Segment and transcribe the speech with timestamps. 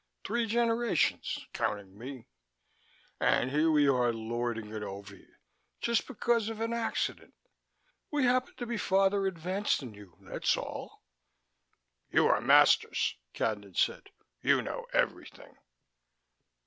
[0.25, 2.27] Three generations, counting me.
[3.19, 5.31] And here we are lording it over you,
[5.79, 7.35] just because of an accident.
[8.09, 11.03] We happen to be farther advanced than you, that's all."
[12.09, 14.09] "You are masters," Cadnan said.
[14.41, 15.59] "You know everything."